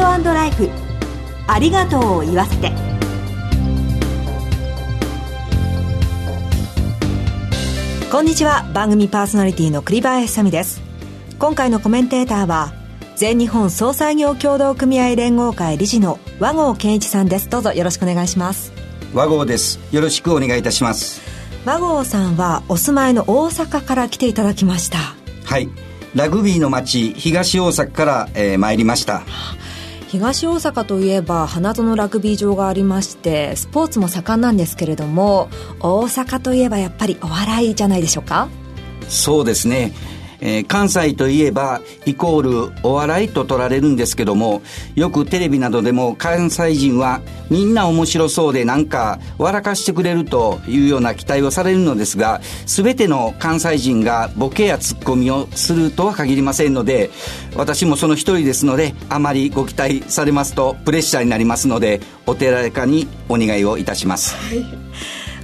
[0.00, 0.68] ートライフ。
[1.46, 2.72] ありがとうを言わせて。
[8.10, 8.70] こんにちは。
[8.72, 10.80] 番組パーソナリティの栗林さみです。
[11.38, 12.72] 今回のコメンテーターは
[13.16, 17.48] 全日本総裁業協同組合連合会理事の和合健一さんです。
[17.48, 18.72] どうぞよろしくお願いします。
[19.14, 19.78] 和合です。
[19.92, 21.20] よろしくお願いいたします。
[21.64, 24.98] 和合さんはお住まいの大阪から来ていただきました。
[25.44, 25.68] はい。
[26.14, 29.22] ラグビーの街東大阪から、えー、参りました
[30.10, 35.48] 東大阪といえば花園ラグビー場がありましてスポーツも盛んなんですけれども
[35.80, 38.48] 大阪といえばやっぱりお笑いじゃないでしょうか？
[39.08, 39.92] そうですね。
[40.40, 44.62] えー、関西といえばイコールお笑いと取られるんですけども
[44.94, 57.10] よくテレビなどでも関西人はみんな面白そうでなんか笑かしてくれるというような期待をされるのですが全ての関西人がボケやツッコミをするとは限りませんので
[57.56, 64.34] 私もその一人ですのであまりご期待されますとプレッシャーになりますのでお手柔らかにお願いをいたします。
[64.34, 64.89] はい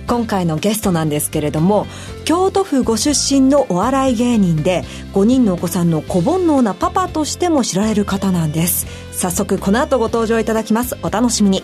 [0.06, 1.86] 今回のゲストなんですけれども
[2.24, 8.86] 京都府ご出身のお笑い芸人で5人のお子さんの小煩悩なパパとしても知られる方なんです。
[9.12, 10.96] 早速この後ご登場いただきます。
[11.02, 11.62] お楽しみに。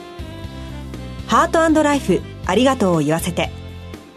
[1.27, 3.51] ハートライフありがとうを言わせて。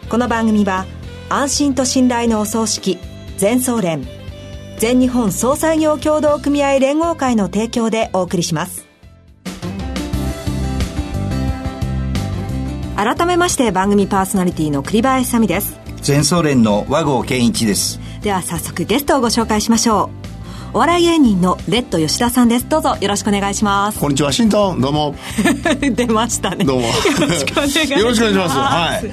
[0.08, 0.86] この番組は
[1.28, 2.98] 安心と信頼のお葬式
[3.38, 4.06] 全総連
[4.78, 8.85] 全日本総裁業協同組合連合会の提供でお送りします。
[12.96, 15.78] 改めまして番組パーソナリティの栗林さみです。
[16.00, 18.00] 全総連の和合健一です。
[18.22, 20.26] では早速ゲストをご紹介しましょう。
[20.72, 22.68] お笑い芸人のレッド吉田さんです。
[22.68, 24.00] どうぞよろしくお願いします。
[24.00, 25.14] こんにちはワシントンどうも。
[25.80, 26.64] 出ましたね。
[26.64, 26.86] どうも。
[26.86, 27.92] よろしくお願いします。
[27.92, 28.56] よろしくお願いします。
[28.56, 29.12] はい。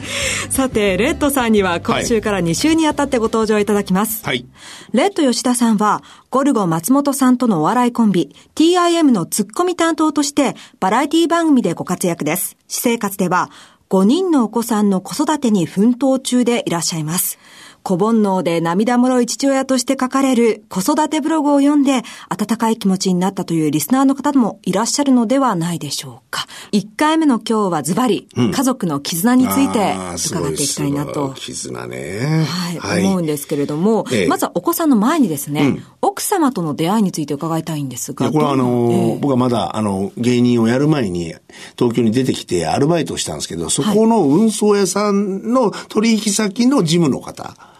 [0.49, 4.25] さてレッドさんには今週から2週にあたってご登場いただきます。
[4.25, 4.45] はい。
[4.93, 12.55] レッド吉田さんはゴルゴ松本さんとのお笑いコンビ TIM のツッコミ担当としてバラエティ番組でご活躍です。
[12.67, 13.49] 私生活では
[13.89, 17.37] 5人のお子さんの子育てに奮闘中でいらっしゃいます。
[17.83, 26.47] 小煩悩で涙もろい父親として書かれる子育てブログを読んで温かい気持ちになったというリスナーの方もいらっしゃるのではないでしょうか。
[26.71, 29.95] 1回目の今日はズバリ、家族の絆について
[30.27, 31.33] 伺っていきたいなと。
[31.35, 32.45] 絆ね。
[32.47, 38.31] はい、はい、思うんですけれども、ええ、まずはお子さんの前にですね、うん、奥様との出会いについて伺いたいんですが。
[38.31, 41.35] これはあの、え、僕はまだあの芸人をやる前に
[41.77, 47.72] 東京に出てきてアルバイトをしたんですけど、そこの運送屋さんの取引先の事務の方。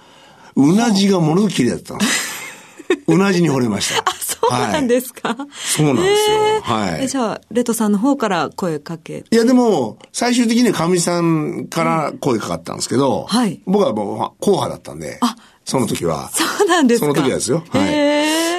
[0.55, 2.33] うなじがものすごく綺麗だったんです。
[3.07, 4.01] うなじに惚れました。
[4.01, 6.37] あ、そうなんですか、はい、そうなんですよ。
[6.37, 7.07] えー、はい。
[7.07, 13.61] じゃあ、レトさんの方から声かけいや、でも、最終的にはかみさんから声かかったんですけど、はい。
[13.65, 16.29] 僕はもう、硬派だったんで、あ、その時は。
[16.33, 17.63] そうなんですかその時はですよ。
[17.69, 17.87] はい。
[17.89, 18.13] え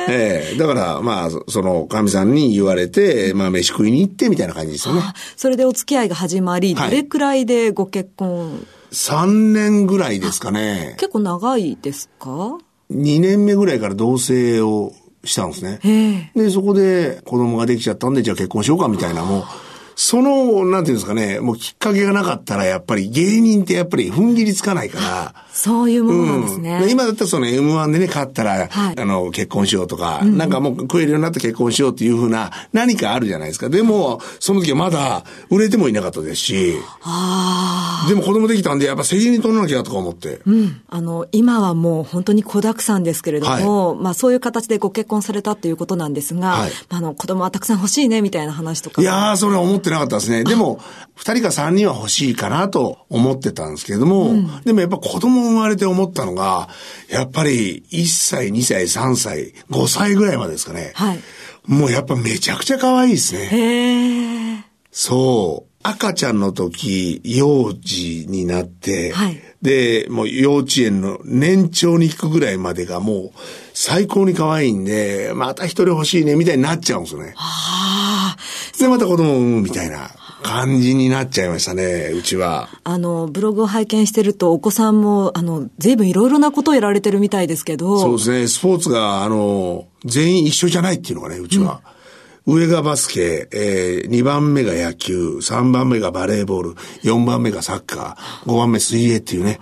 [0.07, 5.03] えー、だから、まあ、その、かみさんに言われて、まあ、飯食いに行ってみたいな感じですよね。
[5.37, 10.95] それでお付き合いが始まり、どれくらいでご結婚3年ぐらいですかね。
[10.99, 12.59] 結構長いですか
[12.93, 14.93] ?2 年目ぐらいから同棲を
[15.25, 16.31] したんですね。
[16.37, 19.45] で、そこで子供ができちゃったんで、じゃあ結婚しようかみたいな、もう、
[19.97, 25.35] その、なんていうんですかね、もうきっかけがなかったら、やっぱり芸人ってやっぱり踏ん切りつかないから。
[25.53, 26.81] そういうものなんですね。
[26.83, 33.69] うん、今だったらその M1 でね、勝ったら、はい、あの、結婚しようとか、うん、なんかもう食えるようになって結婚しようっていうふうな何かあるじゃないですか。
[33.69, 36.73] でも、その時はまだ売れてもいなかったですし。
[38.09, 40.41] でも子供できたんで、やっぱ責任取らなきゃとか思って。
[40.45, 40.81] うん。
[40.89, 49.01] あの、今はもう本当に子沢山ですけれども、はい、まあそういう形でご結婚されたっていうことなんですが、はい、あの、子供はたくさん欲しいね、みたいな話とか。
[49.01, 50.45] いやー、それは思ってなかったですね。
[50.45, 50.81] でも、
[51.15, 56.69] 二人か三人は欲しいかなと思ってたんですけれども、うん、でもやっぱ子供生まれて思ったのが、
[57.09, 60.93] やっぱり1歳、2歳、3歳、5歳ぐらいまでですかね。
[60.95, 61.21] はい。
[61.67, 63.49] もうやっぱめちゃくちゃ可愛いですね。
[63.51, 64.63] へー。
[64.91, 65.75] そう。
[65.87, 73.31] 赤ちゃんの時、幼児になって、はい、で、もう幼稚園の年長に行くぐらいまでがもう
[73.75, 77.35] 最高に可愛いんで、また一人欲しいね、みたいになっちゃうんですよね。
[77.37, 77.74] はあ。
[78.79, 80.11] で、また子供を産むみたいな。
[80.45, 82.69] 感じになっちゃいましたね、うちは。
[82.85, 87.99] あの、ブログを拝見してると、お子さんも、あの、随分いろいろなことをやられてるみたいですけど。
[87.99, 91.81] そうですね、スポーツが、あの、全員一緒じゃないっていうのがね、うちは。
[92.47, 96.71] うん、上がバスケ、えー、2番目が野球、3番目がバレーボール、
[97.03, 99.61] 4番目がサッカー、5番目水泳っていうね、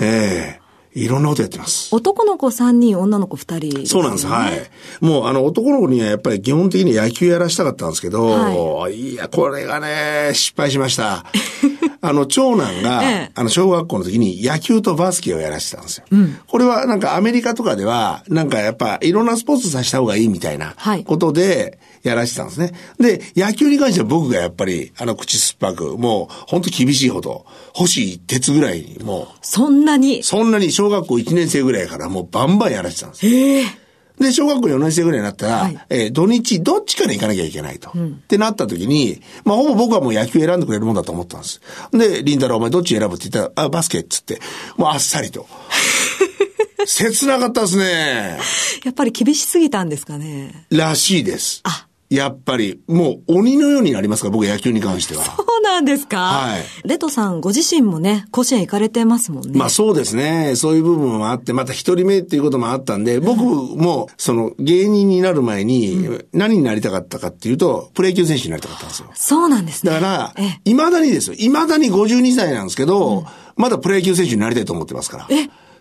[0.00, 0.59] ええー
[1.00, 1.94] いろんなことやってます。
[1.94, 4.26] 男の子3人、女の子2人、ね、そうなんです。
[4.26, 4.70] はい。
[5.00, 11.24] もう、あの、男の子にはやっぱり基本的に野球やらしたかったんですけど、はい、いや、これがね、失敗しました。
[12.02, 16.04] あの、長男が、ええあの、小学校の時に野球とバスケをやらせてたんですよ。
[16.46, 22.72] これはなんかアメリカとかでは、なんかやっぱいろんなスポーツさせた方がいいみたいなはいことでやらせてたんですね。
[22.98, 27.44] で、野球に関しては僕がやっぱり、あの、口酸っぱく、もう、本当厳しいほど、
[27.74, 30.20] 星一徹ぐらいに、もそんなに？
[30.20, 30.22] う、。
[30.22, 33.32] そんなに小学校1年生ぐらいからもうバンバンやらせてたんですよ。
[33.32, 33.79] ええ
[34.20, 37.90] で、小学校4年生ぐらいになったら、はいえー土日どっちかに行かなきゃいけないと。
[37.90, 37.92] っ
[38.28, 41.60] てなった時に、まあほぼ僕はもう野球選んでくれるもんだと思ったんです。
[41.92, 44.40] で、りんたろーお前どっち選ぶって言ったら、あ、バスケっつって、
[44.76, 45.46] もうあっさりと。
[46.86, 48.38] 切なかったですね。
[48.84, 50.66] やっぱり厳しすぎたんですかね。
[50.70, 51.60] らしいです。
[51.64, 54.28] あやっぱり、もう鬼のようになりますか？
[54.28, 55.24] ら、僕野球に関しては。
[55.24, 56.16] そうなんですか？
[56.18, 59.56] はいレトさんご自身もね、甲子園行かれてますもんね。
[59.56, 60.56] まあそうですね。
[60.56, 69.10] そういう部分もあって、また一人目っていうこともあったんで、僕も、その芸人になる前に、何になりたかったかっていうと、プロ野球選手になりたかったんですよ。
[69.14, 69.92] そうなんですね。
[69.92, 71.36] だからええ、未だにですよ。
[71.36, 73.24] 未だに52歳なんですけど、
[73.54, 75.28] まだプロ野球選手になりたいと思ってますから。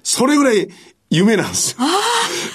[0.04, 0.70] それぐらい
[1.10, 1.78] 夢なんですよ。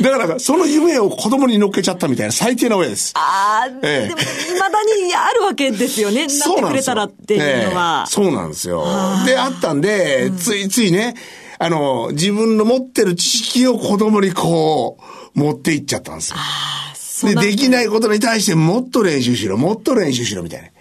[0.01, 3.13] だから、その夢を子供に乗っけちゃったみたいな最低な親です。
[3.17, 6.27] ああ、ええでも、未だにあるわけですよね。
[6.27, 8.05] なってくれたらっていうのは。
[8.07, 8.85] ええそうなんですよ。
[9.27, 11.15] で、あったんで、ついついね、
[11.59, 14.99] あの、自分の持ってる知識を子供にこ
[15.35, 17.35] う、持っていっちゃったんですよ。
[17.35, 20.73] で、できないことに対してもっと練習しろ、もっと練習しろ、みたい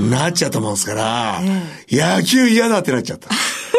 [0.00, 0.18] な。
[0.20, 1.40] なっちゃったもんですから、
[1.90, 3.28] 野球嫌だってなっちゃった。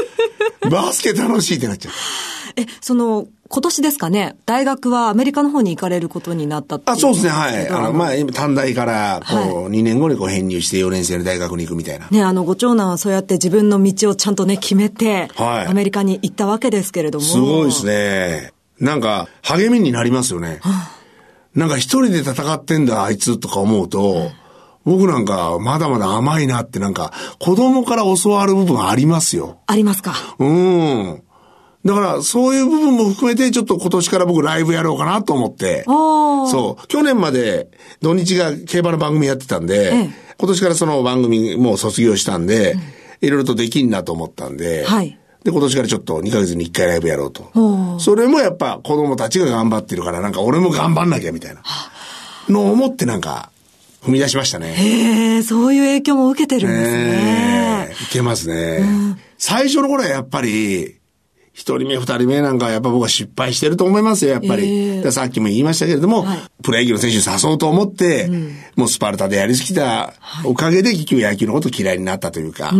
[0.69, 2.61] バスケ楽しいってなっちゃった。
[2.61, 7.67] え、その、今年ですかね、大学はアメリカの方に行かれることになったっていあ、そうですね、はい。
[7.67, 12.07] あの、のまあ、今、短大から、こう、2年後にこう編入して4年生の大学に行くみたいな。
[12.11, 17.25] ね、あの、ご長男はそうやって自分の道をちゃんとね、決めて、はいアメリカに行ったわけですけれども。
[17.25, 18.53] すごいですね。
[18.79, 20.59] なんか、励みになりますよね。
[21.55, 24.29] なんか一人で戦ってんだ、あいつとか思うと、
[24.85, 29.57] 僕なんか、まだまだ甘いなって、なんか、子供から教わる部分ありますよ。
[29.65, 30.13] ありますか。
[30.37, 31.23] うん。
[31.85, 35.83] だから、そういう部分も含めて、ちょっと今年から僕ライブやろうかなと思って。
[35.85, 36.87] そう。
[36.87, 37.69] 去年まで
[38.01, 42.75] 土日が競馬の番組やってたんで、え今年からその番組もう卒業したんで、
[43.21, 51.61] いろいろとできんなと思ったんで、はいで、今年からちょっと2ヶ月に1回ライブやろうとそれもやっぱ子供たちが頑張ってるから、なんか俺も頑張んなきゃみたいな
[52.49, 53.51] のを思ってなんか
[54.03, 54.73] 踏み出しましたね。
[54.73, 57.87] へえ、そういう影響も受けてるんですえね。
[57.91, 59.17] えいけますね。
[59.37, 60.98] 最初の頃はやっぱり、
[61.53, 64.63] 一人目、二人目なんかはやっぱ僕は失敗してると思いますよ、やっぱり。
[64.63, 66.25] ええだからさっきも言いましたけれども、
[66.63, 68.29] プロ野球の選手に誘おうと思って、
[68.75, 70.13] もうスパルタでやりすぎた
[70.45, 72.71] おかげで結局野球のこと嫌いになったというか、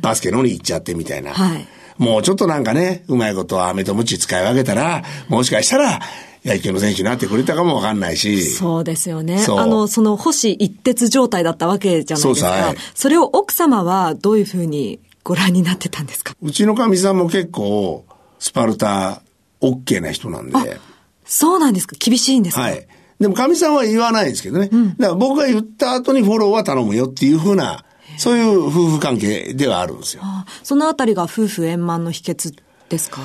[0.00, 1.32] バスケの方に行っちゃってみたいな。
[1.32, 1.66] はい
[1.98, 5.98] もうちょっとなんかね、うまいこと飴とムチ使い分けたら、もしかしたら
[6.44, 8.40] 野球の選手になってくれたかもわかんないし。
[8.44, 9.38] そうですよね。
[9.40, 12.50] そうあの、その星一徹状態だったわけじゃないですか。
[12.50, 16.36] はいそれを奥様はどういうふうにご覧になってたんですか？
[16.40, 18.04] うちのかみさんも結構、
[18.38, 19.22] スパルタ、
[19.60, 20.80] オッケーな人なんで。
[21.24, 22.86] そうなんですか厳しいんですかはい。
[23.18, 24.70] でも、かみさんは言わないんですけどね。
[24.98, 27.84] だから僕が言った後にフォローは頼むよっていうふうな、
[28.16, 30.22] そういう夫婦関係ではあるんですよ。
[30.24, 32.54] あそのあたりが夫婦円満の秘訣
[32.88, 33.20] ですか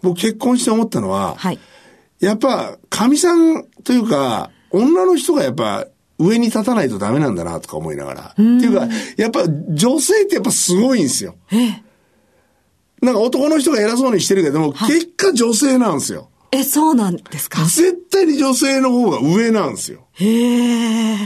[0.00, 1.58] 僕結婚して思ったのは、はい。
[2.20, 5.86] やっぱ、かみさんというか、女の人がやっぱ、
[6.18, 8.22] 上に立たないとダメなんだなとか思いながら。
[8.32, 11.34] っていうか、やっぱ女性ってやっぱすごいんですよ。
[11.50, 11.82] ええ。
[13.02, 16.30] なんか男の人が偉そうにしてるけども、結果女性なんですよ。
[16.52, 17.62] え、そうなんですか？
[17.64, 20.06] 絶対に女性の方が上なんですよ。
[20.12, 21.16] へえ。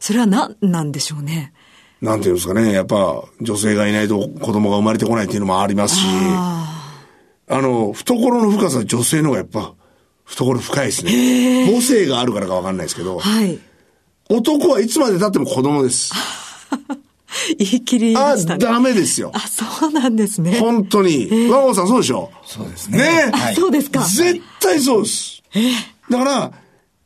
[0.00, 1.52] それは何なんでしょうね？
[2.00, 6.82] なんていうんですかね、やっぱ女性がいないと子供が生まれてこないっていうのもありますし、あ
[7.48, 9.74] の、懐の深さは女性の方がやっぱ、
[10.24, 11.66] 懐深いですね。
[11.66, 13.58] 母性があるからかわかんないですけど、はい。
[14.28, 16.12] 男はいつまで経っても子供です。
[17.58, 18.58] 言い切りあましたね。
[18.64, 19.30] ダメですよ。
[19.34, 20.58] あ、そうなんですね。
[20.60, 21.48] 本当に。
[21.50, 22.30] 和合さんそうでしょ？
[22.44, 24.00] そうですねねあ、そうですか。
[24.04, 25.42] 絶対そうです。
[26.10, 26.52] だから、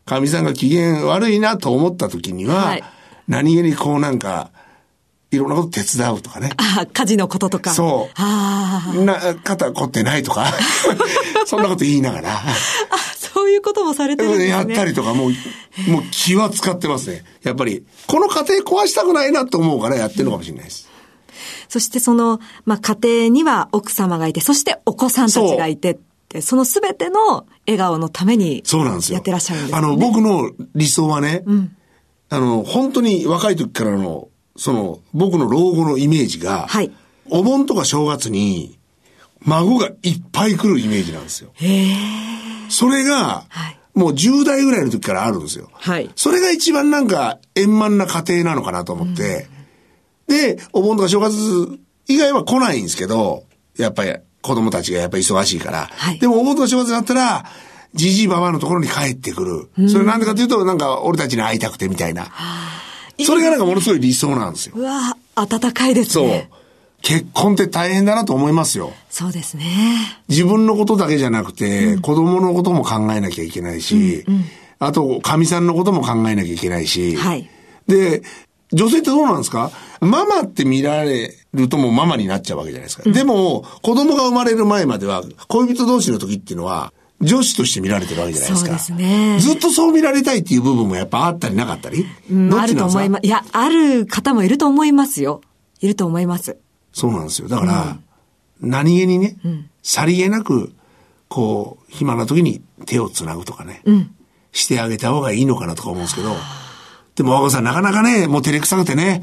[0.04, 2.84] かみさんが機嫌悪いなと思った時には、はい
[3.28, 4.50] 何気にこうなんか、
[5.30, 6.50] いろんなこと手伝うとかね。
[6.56, 7.70] あ、家事のこととか。
[7.70, 8.94] そうああ。
[8.98, 10.52] な、肩凝ってないとか、
[11.46, 12.40] そんなこと言いながら、あ、
[13.50, 14.48] そういうこともされてるんですね。
[14.48, 17.24] やったりとか、もう、もう気は使ってますね。
[17.42, 20.88] やっぱり、この家庭壊したくないなと思うからやってるのかもしれないです。
[21.68, 29.14] そしてその、まあ、家庭には奥様がいて、そしてお子さんたちがいてって、そのすべての笑顔のために、そうなんですよ。
[29.14, 29.78] やってらっしゃるんです、ね。
[29.78, 31.42] あの、僕の理想はね、
[32.28, 36.92] あの、本当に若い時からの、その、僕の老後のイメージが、はい
[37.32, 38.79] お盆とか正月に、
[39.42, 41.52] 孫がいっぱい来るイメージなんですよ。
[42.68, 45.68] それが、はいもう10代ぐらいの時からあるんですよ。
[45.72, 49.48] はいそれが一番なんか円満な家庭なのかなと思って、
[50.28, 53.44] で、お盆とか正月以外は来ないんですけど、
[53.76, 55.90] やっぱり子供たちがやっぱり忙しいから。
[55.90, 57.44] はいでもお盆と正月になったら、
[57.92, 59.88] じじいばばのところに帰ってくる。
[59.88, 62.28] それなんでかというと、なんか俺たちに会いたくてみたいな。
[63.26, 64.74] それがなんかものすごい理想なんですよ。
[64.76, 66.48] うわ暖かいですそうね。。
[67.02, 68.92] 結婚って大変だなと思いますよ。
[69.08, 69.64] そうですね。
[70.28, 74.24] 自分のことだけじゃなくて、子供のことも考えなきゃいけないし、
[74.78, 77.48] あと、神さんのことも考えなきゃいけないし、はい
[77.86, 78.22] で、
[78.72, 79.72] 女性ってどうなんですか？
[80.00, 83.10] ママって見られるともうママになっちゃうわけじゃないですか。
[83.10, 88.78] でも、子供が生まれる前までは、恋人同士の時っていうのは、女子として見られてるわけじゃないですか。
[88.78, 92.92] そうですねずっとそう見られたいっていう部分もやっぱあったりなかったり、うんあるどっちなんですか？
[92.92, 93.26] と思います。
[93.26, 95.40] いや、ある方もいると思いますよ。
[95.80, 96.56] いると思います。
[96.92, 97.48] そうなんですよ。
[97.48, 97.96] だから、
[98.60, 99.36] 何気にね、
[99.82, 100.72] さりげなく、
[101.28, 103.82] こう、暇な時に手をつなぐとかね、
[104.52, 106.34] してあげた方がいいのかなとか思うんですけど、
[107.16, 109.22] でも、和子さん、なかなかね、もう照れくさくてね、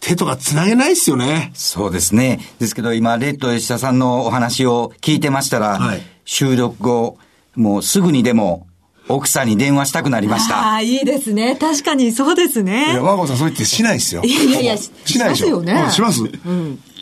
[0.00, 1.50] 手とかつなげないっすよね。
[1.54, 2.40] そうですね。
[2.60, 7.16] ですけど今、レッド吉田さんのお話を聞いてましたら、はい収録後、
[7.56, 8.66] もうすぐにでも
[9.08, 10.58] 奥さんに電話したくなりました。
[10.58, 11.56] ああ、いいですね。
[11.56, 13.02] 確かにそうですいねや、。
[13.02, 14.22] 和子さんそう言ってしないっすよ。
[14.22, 15.46] いやいやししないでしょ。
[15.46, 16.22] しますよねうんします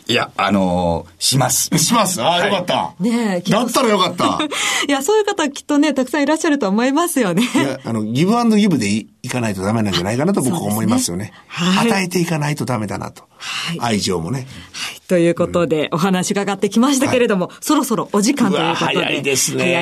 [0.09, 1.69] いや、あのーします。
[1.77, 2.21] します。
[2.23, 2.93] ああ、よかった。
[2.99, 4.39] ねえだったらよかった。
[4.87, 7.43] いや、そういう方きっとね、たくさんいらっしゃると思いますよね。
[7.43, 11.33] いや、あの、ギブアンドギブでいいかないとダメなんじゃないかなと僕は思いますよね。
[11.47, 13.23] はい与えていかないとダメだなと。
[13.37, 14.47] はい愛情もね。
[14.71, 15.01] はい。
[15.07, 18.95] ということで、お話伺ってきましたけれども、そろそろお時間ということで。
[18.95, 19.57] 早いんですよ。
[19.59, 19.75] で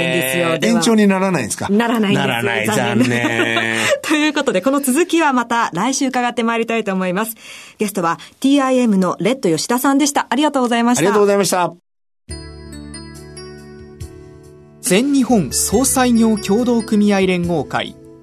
[0.70, 1.70] は延長にならないんですか？
[1.70, 3.78] ならないんですならない、残念。
[4.04, 7.36] ということで、この続きはまた来週伺ってまいりたいと思います。
[7.78, 10.28] ゲストは TIM のレッド吉田さんでした。
[10.30, 11.02] ありがとうございました。
[11.02, 11.74] ありがとうございました。
[14.82, 17.96] 全日本総裁業協同組合連合会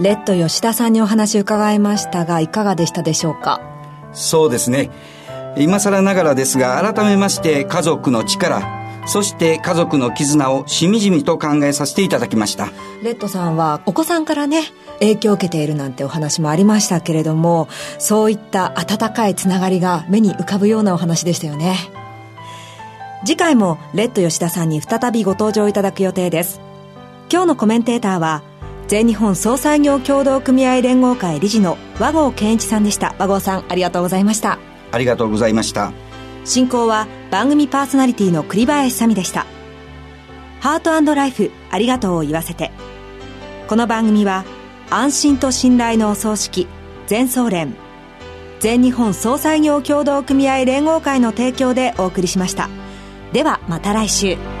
[0.00, 3.60] レッド吉田さんにお話伺いましたが、いかがでしたでしょうか？
[4.12, 4.90] そうですね。
[5.56, 12.72] 今更ながらですが、改めまして家族の力、そして家族の絆をしみじみと考えさせていただきました。
[13.04, 14.62] レッドさんはお子さんからね、
[14.98, 21.76] 影響を受けているなんてお話もありましたけれども、そういった温かいつながりが目に浮かぶようなお話でしたよね。
[23.24, 26.60] 次回もレッド吉田さんに再びご登場いただく予定です。
[27.30, 28.42] 今日のコメンテーターは、
[28.86, 33.14] 全日本総裁業協同組合連合会理事の和合健一さんでした。
[33.18, 34.58] 和合さん、ありがとうございました。
[34.92, 35.92] ありがとうございました。
[36.44, 39.46] 進行は番組パーソナリティの栗林さみでした。
[40.60, 42.70] ハートライフありがとうを言わせて。
[43.66, 44.44] この番組は
[44.90, 46.68] 安心と信頼のお葬式
[47.06, 47.74] 全総連
[48.60, 52.68] 全日本総裁業協同組合連合会の提供でお送りしました。
[53.32, 54.53] ではまた来週。